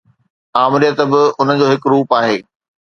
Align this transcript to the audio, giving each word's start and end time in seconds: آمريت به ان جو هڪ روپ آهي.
آمريت 0.63 0.97
به 1.11 1.21
ان 1.39 1.47
جو 1.59 1.65
هڪ 1.71 1.81
روپ 1.93 2.09
آهي. 2.19 2.37